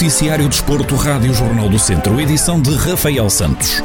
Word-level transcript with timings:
Noticiário 0.00 0.48
Desporto, 0.48 0.94
Rádio 0.94 1.34
Jornal 1.34 1.68
do 1.68 1.78
Centro, 1.78 2.18
edição 2.18 2.58
de 2.58 2.74
Rafael 2.74 3.28
Santos. 3.28 3.82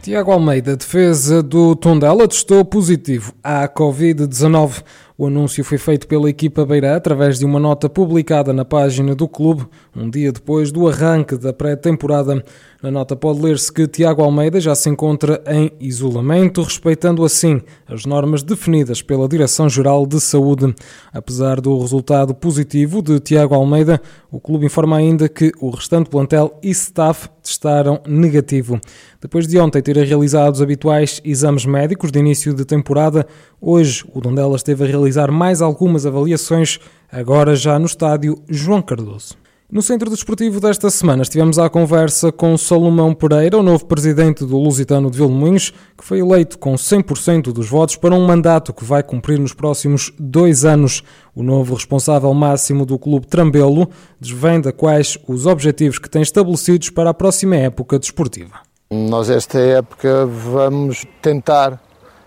Tiago 0.00 0.32
Almeida, 0.32 0.74
defesa 0.74 1.42
do 1.42 1.76
Tondela, 1.76 2.26
testou 2.26 2.64
positivo 2.64 3.34
à 3.44 3.68
Covid-19. 3.68 4.82
O 5.16 5.28
anúncio 5.28 5.62
foi 5.62 5.78
feito 5.78 6.08
pela 6.08 6.28
equipa 6.28 6.66
Beirã 6.66 6.96
através 6.96 7.38
de 7.38 7.44
uma 7.44 7.60
nota 7.60 7.88
publicada 7.88 8.52
na 8.52 8.64
página 8.64 9.14
do 9.14 9.28
clube, 9.28 9.64
um 9.94 10.10
dia 10.10 10.32
depois 10.32 10.72
do 10.72 10.88
arranque 10.88 11.36
da 11.36 11.52
pré-temporada. 11.52 12.44
Na 12.82 12.90
nota 12.90 13.14
pode 13.14 13.40
ler-se 13.40 13.72
que 13.72 13.86
Tiago 13.86 14.22
Almeida 14.22 14.60
já 14.60 14.74
se 14.74 14.90
encontra 14.90 15.40
em 15.46 15.70
isolamento, 15.78 16.62
respeitando 16.62 17.24
assim 17.24 17.62
as 17.86 18.04
normas 18.04 18.42
definidas 18.42 19.02
pela 19.02 19.28
Direção-Geral 19.28 20.04
de 20.04 20.20
Saúde. 20.20 20.74
Apesar 21.12 21.60
do 21.60 21.78
resultado 21.78 22.34
positivo 22.34 23.00
de 23.00 23.20
Tiago 23.20 23.54
Almeida, 23.54 24.02
o 24.32 24.40
clube 24.40 24.66
informa 24.66 24.96
ainda 24.96 25.28
que 25.28 25.52
o 25.60 25.70
restante 25.70 26.10
plantel 26.10 26.58
e 26.60 26.70
staff 26.70 27.28
testaram 27.40 28.00
negativo. 28.06 28.80
Depois 29.20 29.46
de 29.46 29.58
ontem 29.58 29.80
ter 29.80 29.96
realizado 29.96 30.54
os 30.54 30.62
habituais 30.62 31.20
exames 31.24 31.64
médicos 31.64 32.10
de 32.10 32.18
início 32.18 32.52
de 32.52 32.64
temporada, 32.64 33.26
hoje 33.60 34.04
o 34.12 34.20
Dondela 34.20 34.56
esteve 34.56 34.84
a 34.84 34.86
realizar 34.86 35.03
mais 35.30 35.62
algumas 35.62 36.06
avaliações, 36.06 36.78
agora 37.10 37.54
já 37.54 37.78
no 37.78 37.86
estádio 37.86 38.36
João 38.48 38.82
Cardoso. 38.82 39.36
No 39.74 39.82
Centro 39.82 40.08
Desportivo 40.08 40.60
desta 40.60 40.88
semana 40.88 41.22
estivemos 41.22 41.58
à 41.58 41.68
conversa 41.68 42.30
com 42.30 42.56
Salomão 42.56 43.12
Pereira, 43.12 43.58
o 43.58 43.62
novo 43.62 43.86
presidente 43.86 44.44
do 44.44 44.56
Lusitano 44.56 45.10
de 45.10 45.16
Vilmoinhos, 45.16 45.72
que 45.98 46.04
foi 46.04 46.20
eleito 46.20 46.58
com 46.58 46.74
100% 46.74 47.52
dos 47.52 47.68
votos 47.68 47.96
para 47.96 48.14
um 48.14 48.24
mandato 48.24 48.72
que 48.72 48.84
vai 48.84 49.02
cumprir 49.02 49.38
nos 49.38 49.52
próximos 49.52 50.12
dois 50.16 50.64
anos. 50.64 51.02
O 51.34 51.42
novo 51.42 51.74
responsável 51.74 52.32
máximo 52.34 52.86
do 52.86 52.98
Clube 52.98 53.26
Trambelo 53.26 53.88
desvenda 54.20 54.72
quais 54.72 55.18
os 55.26 55.44
objetivos 55.44 55.98
que 55.98 56.08
tem 56.10 56.22
estabelecidos 56.22 56.90
para 56.90 57.10
a 57.10 57.14
próxima 57.14 57.56
época 57.56 57.98
desportiva. 57.98 58.60
Nós 58.92 59.28
esta 59.28 59.58
época 59.58 60.26
vamos 60.26 61.04
tentar 61.20 61.82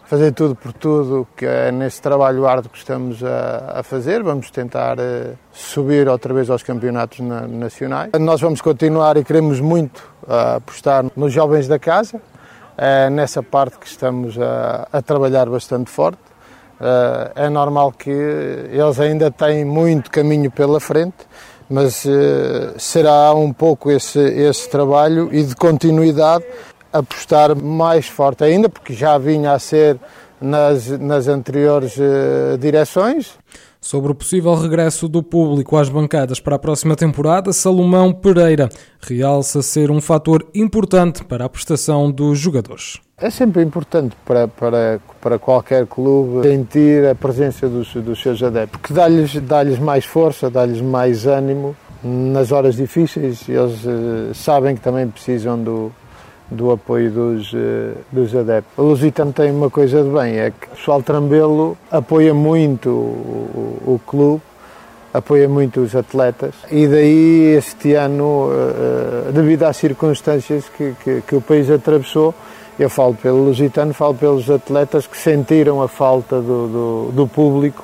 fazer 0.07 0.31
tudo 0.31 0.55
por 0.55 0.71
tudo 0.71 1.27
que 1.35 1.45
é 1.45 1.69
nesse 1.69 2.01
trabalho 2.01 2.47
árduo 2.47 2.71
que 2.71 2.77
estamos 2.77 3.21
a, 3.23 3.79
a 3.79 3.83
fazer. 3.83 4.23
Vamos 4.23 4.49
tentar 4.49 4.97
uh, 4.97 5.37
subir 5.51 6.07
outra 6.07 6.33
vez 6.33 6.49
aos 6.49 6.63
campeonatos 6.63 7.19
na, 7.19 7.41
nacionais. 7.41 8.11
Nós 8.19 8.39
vamos 8.39 8.61
continuar 8.61 9.17
e 9.17 9.23
queremos 9.23 9.59
muito 9.59 10.09
uh, 10.23 10.55
apostar 10.55 11.05
nos 11.15 11.33
jovens 11.33 11.67
da 11.67 11.77
casa, 11.77 12.17
uh, 12.17 13.09
nessa 13.11 13.43
parte 13.43 13.77
que 13.77 13.85
estamos 13.85 14.39
a, 14.39 14.87
a 14.93 15.01
trabalhar 15.01 15.49
bastante 15.49 15.91
forte. 15.91 16.19
Eh, 16.79 17.31
é 17.47 17.49
normal 17.49 17.91
que 17.91 18.11
eles 18.11 18.99
ainda 18.99 19.31
têm 19.31 19.65
muito 19.65 20.11
caminho 20.11 20.51
pela 20.51 20.79
frente, 20.79 21.25
mas 21.67 22.05
será 22.77 23.33
um 23.33 23.51
pouco 23.51 23.89
esse, 23.89 24.19
esse 24.19 24.69
trabalho 24.69 25.27
e 25.33 25.43
de 25.43 25.55
continuidade 25.55 26.45
apostar 26.97 27.55
mais 27.55 28.07
forte 28.07 28.43
ainda, 28.43 28.69
porque 28.69 28.93
já 28.93 29.17
vinha 29.17 29.51
a 29.51 29.59
ser 29.59 29.97
nas, 30.39 30.87
nas 30.99 31.27
anteriores 31.27 31.97
uh, 31.97 32.57
direções. 32.59 33.33
Sobre 33.79 34.11
o 34.11 34.15
possível 34.15 34.55
regresso 34.55 35.07
do 35.07 35.23
público 35.23 35.77
às 35.77 35.87
bancadas 35.87 36.39
para 36.39 36.55
a 36.55 36.59
próxima 36.59 36.95
temporada, 36.95 37.53
Salomão 37.53 38.11
Pereira 38.11 38.67
realça 38.99 39.61
ser 39.61 39.91
um 39.91 40.01
fator 40.01 40.45
importante 40.53 41.23
para 41.23 41.45
a 41.45 41.49
prestação 41.49 42.11
dos 42.11 42.39
jogadores. 42.39 42.99
É 43.17 43.29
sempre 43.29 43.63
importante 43.63 44.15
para, 44.25 44.47
para, 44.47 44.99
para 45.21 45.39
qualquer 45.39 45.85
clube 45.87 46.47
sentir 46.47 47.07
a 47.07 47.15
presença 47.15 47.69
dos, 47.69 47.93
dos 47.93 48.21
seus 48.21 48.43
adeptos, 48.43 48.79
porque 48.81 48.93
dá-lhes 48.93 49.35
dá 49.41 49.63
mais 49.79 50.05
força, 50.05 50.49
dá-lhes 50.49 50.81
mais 50.81 51.25
ânimo 51.25 51.75
nas 52.03 52.51
horas 52.51 52.75
difíceis. 52.75 53.47
Eles 53.47 53.85
uh, 53.85 54.33
sabem 54.33 54.75
que 54.75 54.81
também 54.81 55.07
precisam 55.07 55.57
do, 55.57 55.91
do 56.49 56.71
apoio 56.71 57.11
dos, 57.11 57.51
eh, 57.53 57.93
dos 58.11 58.35
adeptos. 58.35 58.73
A 58.77 58.81
Lusitano 58.81 59.33
tem 59.33 59.51
uma 59.51 59.69
coisa 59.69 60.03
de 60.03 60.09
bem, 60.09 60.37
é 60.37 60.51
que 60.51 60.67
o 60.67 60.75
pessoal 60.75 61.03
Trambelo 61.03 61.77
apoia 61.91 62.33
muito 62.33 62.89
o, 62.89 63.81
o, 63.85 63.93
o 63.95 64.01
clube, 64.05 64.41
apoia 65.13 65.49
muito 65.49 65.81
os 65.81 65.95
atletas 65.95 66.53
e 66.71 66.87
daí 66.87 67.55
este 67.57 67.93
ano, 67.93 68.49
eh, 68.51 69.31
devido 69.31 69.63
às 69.63 69.77
circunstâncias 69.77 70.69
que, 70.69 70.93
que, 71.03 71.21
que 71.21 71.35
o 71.35 71.41
país 71.41 71.69
atravessou, 71.69 72.33
eu 72.79 72.89
falo 72.89 73.15
pelo 73.15 73.43
Lusitano, 73.43 73.93
falo 73.93 74.13
pelos 74.13 74.49
atletas 74.49 75.07
que 75.07 75.17
sentiram 75.17 75.81
a 75.81 75.87
falta 75.87 76.39
do, 76.39 76.67
do, 76.67 77.11
do 77.11 77.27
público, 77.27 77.83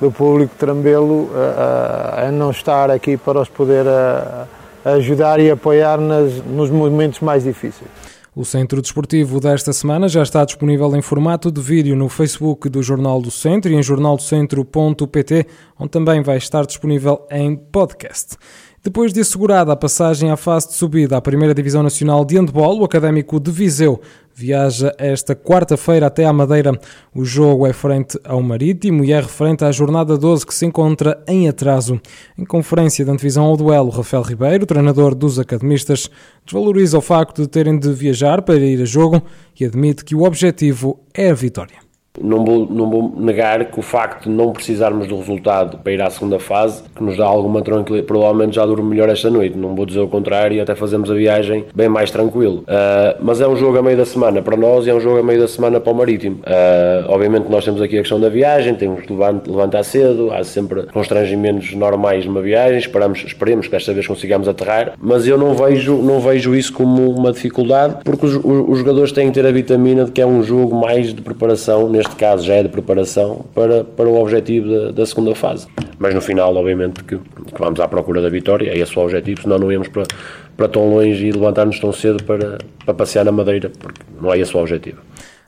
do 0.00 0.10
público 0.10 0.54
Trambelo 0.56 1.30
a, 1.34 2.26
a, 2.26 2.32
não 2.32 2.50
estar 2.50 2.90
aqui 2.90 3.18
para 3.18 3.38
os 3.38 3.48
poder 3.48 3.86
a, 3.86 4.46
ajudar 4.84 5.40
e 5.40 5.50
apoiar 5.50 6.00
nas, 6.00 6.34
nos 6.46 6.70
momentos 6.70 7.20
mais 7.20 7.44
difíceis. 7.44 7.88
O 8.34 8.44
Centro 8.44 8.80
Desportivo 8.80 9.40
desta 9.40 9.72
semana 9.72 10.08
já 10.08 10.22
está 10.22 10.44
disponível 10.44 10.94
em 10.94 11.02
formato 11.02 11.50
de 11.50 11.60
vídeo 11.60 11.96
no 11.96 12.08
Facebook 12.08 12.68
do 12.68 12.80
Jornal 12.80 13.20
do 13.20 13.30
Centro 13.30 13.72
e 13.72 13.74
em 13.74 13.82
jornaldocentro.pt, 13.82 15.46
onde 15.78 15.90
também 15.90 16.22
vai 16.22 16.36
estar 16.36 16.64
disponível 16.64 17.26
em 17.28 17.56
podcast. 17.56 18.36
Depois 18.82 19.12
de 19.12 19.20
assegurada 19.20 19.70
a 19.72 19.76
passagem 19.76 20.30
à 20.30 20.38
fase 20.38 20.68
de 20.68 20.74
subida 20.74 21.14
à 21.14 21.20
Primeira 21.20 21.54
Divisão 21.54 21.82
Nacional 21.82 22.24
de 22.24 22.38
Handball, 22.38 22.80
o 22.80 22.84
Académico 22.84 23.38
de 23.38 23.50
Viseu 23.50 24.00
viaja 24.34 24.94
esta 24.96 25.36
quarta-feira 25.36 26.06
até 26.06 26.24
à 26.24 26.32
Madeira. 26.32 26.72
O 27.14 27.22
jogo 27.22 27.66
é 27.66 27.74
frente 27.74 28.18
ao 28.24 28.40
Marítimo 28.40 29.04
e 29.04 29.12
é 29.12 29.20
referente 29.20 29.66
à 29.66 29.70
jornada 29.70 30.16
12 30.16 30.46
que 30.46 30.54
se 30.54 30.64
encontra 30.64 31.22
em 31.28 31.46
atraso. 31.46 32.00
Em 32.38 32.44
conferência 32.46 33.04
de 33.04 33.10
antevisão 33.10 33.44
ao 33.44 33.56
duelo, 33.58 33.90
Rafael 33.90 34.22
Ribeiro, 34.22 34.64
treinador 34.64 35.14
dos 35.14 35.38
academistas, 35.38 36.08
desvaloriza 36.46 36.96
o 36.96 37.02
facto 37.02 37.42
de 37.42 37.48
terem 37.48 37.78
de 37.78 37.92
viajar 37.92 38.40
para 38.40 38.56
ir 38.56 38.80
a 38.80 38.86
jogo 38.86 39.22
e 39.60 39.66
admite 39.66 40.06
que 40.06 40.14
o 40.14 40.22
objetivo 40.22 40.98
é 41.12 41.28
a 41.28 41.34
vitória. 41.34 41.89
Não 42.18 42.44
vou, 42.44 42.66
não 42.68 42.90
vou 42.90 43.14
negar 43.16 43.64
que 43.66 43.78
o 43.78 43.82
facto 43.82 44.24
de 44.24 44.30
não 44.30 44.52
precisarmos 44.52 45.06
do 45.06 45.16
resultado 45.16 45.78
para 45.78 45.92
ir 45.92 46.02
à 46.02 46.10
segunda 46.10 46.40
fase, 46.40 46.82
que 46.94 47.02
nos 47.02 47.16
dá 47.16 47.24
alguma 47.24 47.62
tranquilidade, 47.62 48.06
provavelmente 48.06 48.56
já 48.56 48.66
durmo 48.66 48.88
melhor 48.88 49.08
esta 49.08 49.30
noite. 49.30 49.56
Não 49.56 49.76
vou 49.76 49.86
dizer 49.86 50.00
o 50.00 50.08
contrário 50.08 50.56
e 50.56 50.60
até 50.60 50.74
fazemos 50.74 51.08
a 51.10 51.14
viagem 51.14 51.66
bem 51.72 51.88
mais 51.88 52.10
tranquilo. 52.10 52.60
Uh, 52.62 53.16
mas 53.20 53.40
é 53.40 53.46
um 53.46 53.54
jogo 53.54 53.78
a 53.78 53.82
meio 53.82 53.96
da 53.96 54.04
semana 54.04 54.42
para 54.42 54.56
nós 54.56 54.86
e 54.86 54.90
é 54.90 54.94
um 54.94 55.00
jogo 55.00 55.18
a 55.18 55.22
meio 55.22 55.38
da 55.38 55.46
semana 55.46 55.78
para 55.78 55.92
o 55.92 55.94
Marítimo. 55.94 56.36
Uh, 56.38 57.08
obviamente 57.08 57.48
nós 57.48 57.64
temos 57.64 57.80
aqui 57.80 57.96
a 57.96 58.00
questão 58.00 58.18
da 58.18 58.28
viagem, 58.28 58.74
temos 58.74 59.02
que 59.02 59.12
levantar 59.12 59.84
cedo, 59.84 60.32
há 60.32 60.42
sempre 60.42 60.82
constrangimentos 60.92 61.72
normais 61.74 62.26
numa 62.26 62.42
viagem, 62.42 62.78
esperamos, 62.78 63.22
esperemos 63.24 63.66
que 63.66 63.72
desta 63.72 63.92
vez 63.92 64.06
consigamos 64.06 64.48
aterrar, 64.48 64.94
mas 65.00 65.28
eu 65.28 65.38
não 65.38 65.54
vejo, 65.54 65.96
não 65.96 66.18
vejo 66.18 66.56
isso 66.56 66.72
como 66.72 67.08
uma 67.10 67.32
dificuldade, 67.32 67.98
porque 68.04 68.26
os, 68.26 68.34
os 68.34 68.78
jogadores 68.78 69.12
têm 69.12 69.28
que 69.28 69.34
ter 69.34 69.46
a 69.46 69.52
vitamina 69.52 70.04
de 70.04 70.10
que 70.10 70.20
é 70.20 70.26
um 70.26 70.42
jogo 70.42 70.74
mais 70.74 71.14
de 71.14 71.22
preparação 71.22 71.88
neste 72.00 72.16
caso 72.16 72.44
já 72.44 72.54
é 72.54 72.62
de 72.62 72.68
preparação 72.70 73.44
para, 73.54 73.84
para 73.84 74.08
o 74.08 74.18
objetivo 74.18 74.68
da, 74.68 74.90
da 74.90 75.06
segunda 75.06 75.34
fase. 75.34 75.66
Mas 75.98 76.14
no 76.14 76.20
final, 76.22 76.54
obviamente, 76.56 77.04
que, 77.04 77.18
que, 77.18 77.58
vamos 77.58 77.78
à 77.78 77.86
procura 77.86 78.22
da 78.22 78.30
vitória, 78.30 78.70
é 78.70 78.78
esse 78.78 78.98
o 78.98 79.02
objetivo, 79.02 79.42
senão 79.42 79.58
não 79.58 79.70
íamos 79.70 79.88
para, 79.88 80.04
para 80.56 80.68
tão 80.68 80.88
longe 80.94 81.26
e 81.26 81.30
levantar-nos 81.30 81.78
tão 81.78 81.92
cedo 81.92 82.24
para, 82.24 82.56
para 82.84 82.94
passear 82.94 83.24
na 83.24 83.32
Madeira, 83.32 83.70
porque 83.78 84.00
não 84.18 84.32
é 84.32 84.38
esse 84.38 84.56
o 84.56 84.60
objetivo. 84.60 84.98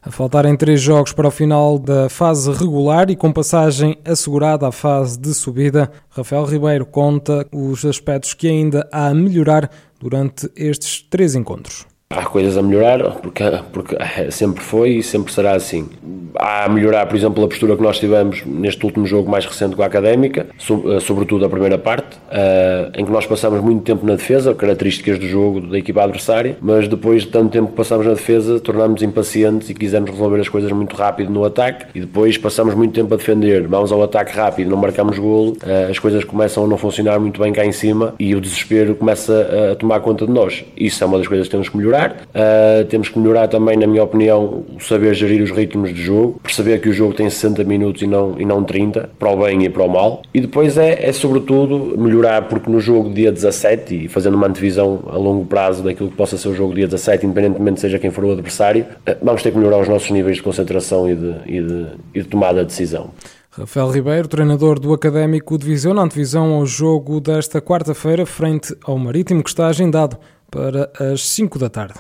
A 0.02 0.10
faltarem 0.10 0.54
três 0.56 0.80
jogos 0.80 1.12
para 1.12 1.28
o 1.28 1.30
final 1.30 1.78
da 1.78 2.08
fase 2.10 2.50
regular 2.52 3.08
e 3.08 3.16
com 3.16 3.32
passagem 3.32 3.96
assegurada 4.04 4.68
à 4.68 4.72
fase 4.72 5.18
de 5.18 5.32
subida, 5.32 5.90
Rafael 6.10 6.44
Ribeiro 6.44 6.84
conta 6.84 7.46
os 7.50 7.84
aspectos 7.84 8.34
que 8.34 8.48
ainda 8.48 8.86
há 8.92 9.06
a 9.06 9.14
melhorar 9.14 9.70
durante 9.98 10.50
estes 10.54 11.00
três 11.08 11.34
encontros. 11.34 11.91
Há 12.16 12.24
coisas 12.24 12.58
a 12.58 12.62
melhorar, 12.62 13.02
porque, 13.16 13.44
porque 13.72 13.96
sempre 14.30 14.62
foi 14.62 14.90
e 14.96 15.02
sempre 15.02 15.32
será 15.32 15.52
assim. 15.54 15.88
Há 16.34 16.64
a 16.64 16.68
melhorar, 16.68 17.06
por 17.06 17.16
exemplo, 17.16 17.44
a 17.44 17.48
postura 17.48 17.76
que 17.76 17.82
nós 17.82 17.98
tivemos 17.98 18.42
neste 18.44 18.84
último 18.84 19.06
jogo 19.06 19.30
mais 19.30 19.44
recente 19.44 19.76
com 19.76 19.82
a 19.82 19.86
Académica, 19.86 20.46
eh, 20.50 21.00
sobretudo 21.00 21.44
a 21.44 21.48
primeira 21.48 21.78
parte, 21.78 22.18
eh, 22.30 22.90
em 22.96 23.04
que 23.04 23.10
nós 23.10 23.26
passamos 23.26 23.60
muito 23.60 23.82
tempo 23.82 24.04
na 24.06 24.14
defesa, 24.14 24.54
características 24.54 25.18
do 25.18 25.26
jogo 25.26 25.60
da 25.60 25.78
equipa 25.78 26.02
adversária, 26.02 26.56
mas 26.60 26.88
depois 26.88 27.22
de 27.22 27.28
tanto 27.28 27.50
tempo 27.50 27.68
que 27.68 27.76
passamos 27.76 28.06
na 28.06 28.14
defesa, 28.14 28.58
tornámos 28.60 29.02
impacientes 29.02 29.68
e 29.70 29.74
quisemos 29.74 30.10
resolver 30.10 30.40
as 30.40 30.48
coisas 30.48 30.72
muito 30.72 30.96
rápido 30.96 31.30
no 31.30 31.44
ataque, 31.44 31.86
e 31.94 32.00
depois 32.00 32.36
passamos 32.38 32.74
muito 32.74 32.94
tempo 32.94 33.12
a 33.12 33.16
defender, 33.16 33.66
vamos 33.66 33.92
ao 33.92 34.02
ataque 34.02 34.34
rápido, 34.34 34.70
não 34.70 34.76
marcamos 34.76 35.18
golo, 35.18 35.56
eh, 35.64 35.88
as 35.90 35.98
coisas 35.98 36.24
começam 36.24 36.64
a 36.64 36.66
não 36.66 36.78
funcionar 36.78 37.18
muito 37.20 37.40
bem 37.40 37.52
cá 37.52 37.64
em 37.64 37.72
cima 37.72 38.14
e 38.18 38.34
o 38.34 38.40
desespero 38.40 38.94
começa 38.94 39.72
a 39.72 39.76
tomar 39.76 40.00
conta 40.00 40.26
de 40.26 40.32
nós. 40.32 40.64
Isso 40.76 41.02
é 41.04 41.06
uma 41.06 41.18
das 41.18 41.28
coisas 41.28 41.46
que 41.46 41.50
temos 41.50 41.68
que 41.68 41.76
melhorar 41.76 42.01
melhorar. 42.02 42.26
Uh, 42.34 42.84
temos 42.86 43.08
que 43.08 43.18
melhorar 43.18 43.48
também, 43.48 43.76
na 43.76 43.86
minha 43.86 44.02
opinião, 44.02 44.64
o 44.74 44.80
saber 44.80 45.14
gerir 45.14 45.42
os 45.42 45.50
ritmos 45.50 45.92
de 45.94 46.02
jogo, 46.02 46.40
perceber 46.42 46.80
que 46.80 46.88
o 46.88 46.92
jogo 46.92 47.14
tem 47.14 47.28
60 47.28 47.64
minutos 47.64 48.02
e 48.02 48.06
não, 48.06 48.38
e 48.38 48.44
não 48.44 48.64
30, 48.64 49.10
para 49.18 49.30
o 49.30 49.36
bem 49.36 49.64
e 49.64 49.68
para 49.68 49.84
o 49.84 49.88
mal. 49.88 50.22
E 50.34 50.40
depois 50.40 50.76
é, 50.76 51.08
é 51.08 51.12
sobretudo 51.12 51.96
melhorar, 51.98 52.48
porque 52.48 52.70
no 52.70 52.80
jogo 52.80 53.12
dia 53.12 53.30
17, 53.30 54.04
e 54.04 54.08
fazendo 54.08 54.34
uma 54.34 54.46
antevisão 54.46 55.04
a 55.08 55.16
longo 55.16 55.44
prazo 55.46 55.82
daquilo 55.82 56.10
que 56.10 56.16
possa 56.16 56.36
ser 56.36 56.48
o 56.48 56.54
jogo 56.54 56.74
dia 56.74 56.86
17, 56.86 57.26
independentemente 57.26 57.80
seja 57.80 57.98
quem 57.98 58.10
for 58.10 58.24
o 58.24 58.32
adversário, 58.32 58.84
uh, 59.08 59.16
vamos 59.22 59.42
ter 59.42 59.50
que 59.50 59.58
melhorar 59.58 59.78
os 59.78 59.88
nossos 59.88 60.10
níveis 60.10 60.36
de 60.36 60.42
concentração 60.42 61.08
e 61.08 61.14
de, 61.14 61.34
e 61.46 61.60
de, 61.60 61.86
e 62.14 62.22
de 62.22 62.28
tomada 62.28 62.60
de 62.60 62.66
decisão. 62.66 63.10
Rafael 63.54 63.90
Ribeiro, 63.90 64.26
treinador 64.28 64.80
do 64.80 64.94
Académico 64.94 65.58
de 65.58 65.66
Viseu, 65.66 65.92
na 65.92 66.00
antevisão 66.00 66.54
ao 66.54 66.64
jogo 66.64 67.20
desta 67.20 67.60
quarta-feira, 67.60 68.24
frente 68.24 68.74
ao 68.82 68.96
Marítimo, 68.96 69.42
que 69.42 69.50
está 69.50 69.66
agendado 69.66 70.16
para 70.52 70.92
as 71.00 71.26
5 71.30 71.58
da 71.58 71.70
tarde. 71.70 71.94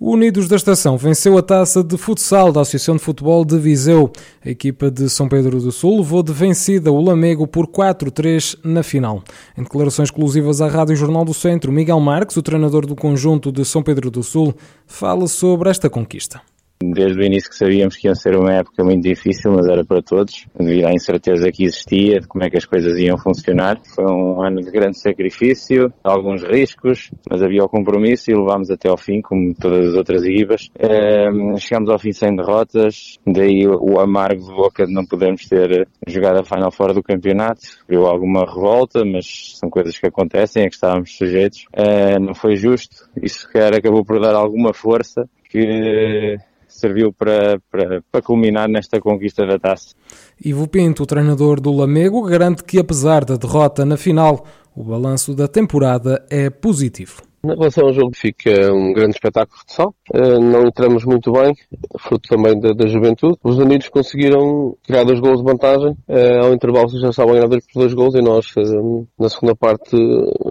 O 0.00 0.14
Unidos 0.14 0.48
da 0.48 0.56
Estação 0.56 0.96
venceu 0.96 1.36
a 1.36 1.42
taça 1.42 1.84
de 1.84 1.98
futsal 1.98 2.50
da 2.50 2.62
Associação 2.62 2.96
de 2.96 3.02
Futebol 3.02 3.44
de 3.44 3.58
Viseu. 3.58 4.10
A 4.42 4.48
equipa 4.48 4.90
de 4.90 5.10
São 5.10 5.28
Pedro 5.28 5.60
do 5.60 5.70
Sul 5.70 5.98
levou 5.98 6.22
de 6.22 6.32
vencida 6.32 6.90
o 6.90 6.98
Lamego 6.98 7.46
por 7.46 7.66
4-3 7.66 8.58
na 8.64 8.82
final. 8.82 9.22
Em 9.56 9.62
declarações 9.62 10.08
exclusivas 10.08 10.62
à 10.62 10.68
Rádio 10.68 10.96
Jornal 10.96 11.26
do 11.26 11.34
Centro, 11.34 11.70
Miguel 11.70 12.00
Marques, 12.00 12.38
o 12.38 12.42
treinador 12.42 12.86
do 12.86 12.96
conjunto 12.96 13.52
de 13.52 13.62
São 13.66 13.82
Pedro 13.82 14.10
do 14.10 14.22
Sul, 14.22 14.54
fala 14.86 15.26
sobre 15.26 15.68
esta 15.68 15.90
conquista. 15.90 16.40
Desde 16.82 17.20
o 17.20 17.22
início 17.22 17.50
que 17.50 17.56
sabíamos 17.56 17.94
que 17.94 18.08
ia 18.08 18.14
ser 18.14 18.34
uma 18.34 18.54
época 18.54 18.82
muito 18.82 19.02
difícil, 19.02 19.52
mas 19.52 19.66
era 19.68 19.84
para 19.84 20.00
todos, 20.00 20.46
devido 20.58 20.86
à 20.86 20.92
incerteza 20.92 21.52
que 21.52 21.64
existia 21.64 22.20
de 22.20 22.26
como 22.26 22.42
é 22.42 22.48
que 22.48 22.56
as 22.56 22.64
coisas 22.64 22.98
iam 22.98 23.18
funcionar. 23.18 23.78
Foi 23.94 24.06
um 24.06 24.42
ano 24.42 24.62
de 24.62 24.70
grande 24.70 24.98
sacrifício, 24.98 25.92
alguns 26.02 26.42
riscos, 26.42 27.10
mas 27.30 27.42
havia 27.42 27.62
o 27.62 27.68
compromisso 27.68 28.30
e 28.30 28.34
levámos 28.34 28.70
até 28.70 28.88
ao 28.88 28.96
fim, 28.96 29.20
como 29.20 29.54
todas 29.54 29.90
as 29.90 29.94
outras 29.94 30.22
equipas. 30.24 30.70
Um, 30.80 31.54
chegámos 31.58 31.90
ao 31.90 31.98
fim 31.98 32.12
sem 32.12 32.34
derrotas, 32.34 33.18
daí 33.26 33.66
o 33.68 34.00
amargo 34.00 34.42
de 34.42 34.54
boca 34.54 34.86
de 34.86 34.94
não 34.94 35.04
podermos 35.04 35.46
ter 35.46 35.86
jogado 36.08 36.40
a 36.40 36.44
final 36.44 36.72
fora 36.72 36.94
do 36.94 37.02
campeonato. 37.02 37.60
Viu 37.86 38.06
alguma 38.06 38.46
revolta, 38.46 39.04
mas 39.04 39.58
são 39.58 39.68
coisas 39.68 39.98
que 39.98 40.06
acontecem, 40.06 40.64
é 40.64 40.68
que 40.68 40.76
estávamos 40.76 41.14
sujeitos. 41.14 41.66
Uh, 41.76 42.18
não 42.18 42.34
foi 42.34 42.56
justo, 42.56 43.06
isso 43.22 43.40
sequer 43.40 43.74
acabou 43.74 44.02
por 44.02 44.18
dar 44.18 44.34
alguma 44.34 44.72
força 44.72 45.28
que 45.50 46.38
serviu 46.70 47.12
para, 47.12 47.60
para, 47.70 48.02
para 48.10 48.22
culminar 48.22 48.68
nesta 48.68 49.00
conquista 49.00 49.46
da 49.46 49.58
taça. 49.58 49.94
Ivo 50.42 50.66
Pinto, 50.68 51.02
o 51.02 51.06
treinador 51.06 51.60
do 51.60 51.72
Lamego, 51.72 52.22
garante 52.22 52.64
que 52.64 52.78
apesar 52.78 53.24
da 53.24 53.36
derrota 53.36 53.84
na 53.84 53.96
final, 53.96 54.46
o 54.74 54.82
balanço 54.82 55.34
da 55.34 55.46
temporada 55.46 56.24
é 56.30 56.48
positivo. 56.48 57.29
Na 57.42 57.54
relação 57.54 57.86
ao 57.86 57.92
jogo 57.92 58.10
fica 58.14 58.50
um 58.70 58.92
grande 58.92 59.14
espetáculo 59.14 59.56
de 59.56 59.60
futsal. 59.60 59.94
Eh, 60.12 60.38
não 60.38 60.66
entramos 60.66 61.04
muito 61.06 61.32
bem, 61.32 61.54
fruto 61.98 62.28
também 62.28 62.58
da, 62.60 62.72
da 62.72 62.86
juventude. 62.86 63.38
Os 63.42 63.56
Unidos 63.56 63.88
conseguiram 63.88 64.76
criar 64.84 65.04
dois 65.04 65.20
gols 65.20 65.38
de 65.38 65.44
vantagem. 65.44 65.96
Eh, 66.06 66.38
ao 66.38 66.52
intervalo 66.52 66.88
já 66.90 67.08
estavam 67.08 67.32
a 67.32 67.36
ganhar 67.36 67.48
dois 67.48 67.64
por 67.66 67.80
dois 67.80 67.94
gols 67.94 68.14
e 68.14 68.20
nós, 68.20 68.52
eh, 68.58 69.06
na 69.18 69.28
segunda 69.30 69.56
parte, 69.56 69.96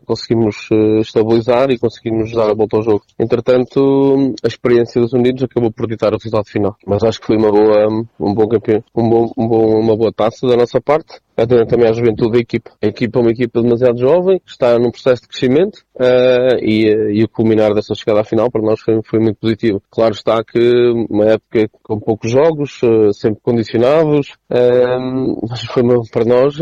conseguimos 0.05 0.67
estabilizar 1.01 1.69
e 1.69 1.77
conseguimos 1.77 2.31
dar 2.31 2.49
a 2.49 2.55
volta 2.55 2.77
ao 2.77 2.83
jogo. 2.83 3.03
Entretanto, 3.19 4.33
a 4.43 4.47
experiência 4.47 4.99
dos 4.99 5.13
Unidos 5.13 5.43
acabou 5.43 5.71
por 5.71 5.87
ditar 5.87 6.11
o 6.11 6.17
resultado 6.17 6.49
final. 6.49 6.75
Mas 6.87 7.03
acho 7.03 7.19
que 7.19 7.27
foi 7.27 7.37
uma 7.37 7.51
boa, 7.51 7.87
um 8.19 8.33
bom 8.33 8.47
campeão, 8.47 8.83
um 8.95 9.07
bom, 9.07 9.31
um 9.37 9.47
bom, 9.47 9.79
uma 9.79 9.95
boa 9.95 10.11
taça 10.11 10.47
da 10.47 10.57
nossa 10.57 10.81
parte 10.81 11.19
atendendo 11.41 11.67
também 11.67 11.89
à 11.89 11.93
juventude 11.93 12.31
da 12.31 12.39
equipa. 12.39 12.71
A 12.81 12.87
equipa 12.87 13.19
é 13.19 13.21
uma 13.21 13.31
equipa 13.31 13.61
demasiado 13.61 13.99
jovem, 13.99 14.41
está 14.45 14.77
num 14.77 14.91
processo 14.91 15.23
de 15.23 15.27
crescimento 15.27 15.77
uh, 15.95 16.57
e, 16.61 16.87
eh, 16.87 17.13
e, 17.13 17.23
o 17.23 17.29
culminar 17.29 17.73
dessa 17.73 17.93
chegada 17.95 18.21
à 18.21 18.23
final 18.23 18.51
para 18.51 18.61
nós 18.61 18.79
foi, 18.79 18.99
foi, 19.03 19.19
muito 19.19 19.37
positivo. 19.37 19.81
Claro 19.89 20.13
está 20.13 20.43
que 20.43 20.59
uma 21.09 21.25
época 21.25 21.69
com 21.83 21.99
poucos 21.99 22.31
jogos, 22.31 22.81
uh, 22.83 23.13
sempre 23.13 23.39
condicionados, 23.41 24.29
uh, 24.51 25.47
mas 25.49 25.61
foi, 25.65 25.83
para 26.11 26.25
nós 26.25 26.55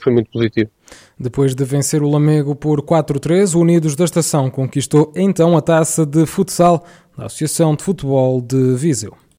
foi 0.00 0.12
muito 0.12 0.30
positivo. 0.30 0.70
Depois 1.18 1.54
de 1.54 1.64
vencer 1.64 2.02
o 2.02 2.08
Lamego 2.08 2.54
por 2.54 2.82
4-3, 2.82 3.54
o 3.54 3.60
Unidos 3.60 3.96
da 3.96 4.04
Estação 4.04 4.50
conquistou 4.50 5.12
então 5.16 5.56
a 5.56 5.62
taça 5.62 6.04
de 6.04 6.26
futsal 6.26 6.84
da 7.16 7.26
Associação 7.26 7.74
de 7.74 7.82
Futebol 7.82 8.40
de 8.40 8.74
Viseu. 8.74 9.23